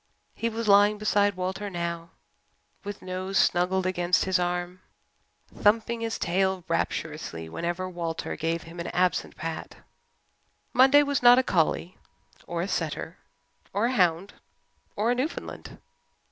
He 0.33 0.49
was 0.49 0.67
lying 0.67 0.97
beside 0.97 1.35
Walter 1.35 1.69
now 1.69 2.09
with 2.83 3.03
nose 3.03 3.37
snuggled 3.37 3.85
against 3.85 4.25
his 4.25 4.39
arm, 4.39 4.81
thumping 5.55 6.01
his 6.01 6.17
tail 6.17 6.63
rapturously 6.67 7.47
whenever 7.47 7.87
Walter 7.87 8.35
gave 8.35 8.63
him 8.63 8.79
an 8.79 8.87
absent 8.87 9.35
pat. 9.35 9.75
Monday 10.73 11.03
was 11.03 11.21
not 11.21 11.37
a 11.37 11.43
collie 11.43 11.99
or 12.47 12.63
a 12.63 12.67
setter 12.67 13.19
or 13.73 13.85
a 13.85 13.91
hound 13.93 14.33
or 14.95 15.11
a 15.11 15.13
Newfoundland. 15.13 15.77